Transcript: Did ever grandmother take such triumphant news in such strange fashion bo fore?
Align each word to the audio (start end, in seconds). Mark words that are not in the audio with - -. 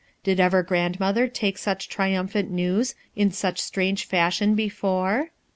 Did 0.23 0.39
ever 0.39 0.63
grandmother 0.63 1.27
take 1.27 1.59
such 1.59 1.87
triumphant 1.87 2.49
news 2.49 2.95
in 3.15 3.29
such 3.31 3.59
strange 3.61 4.03
fashion 4.07 4.55
bo 4.55 4.67
fore? 4.67 5.29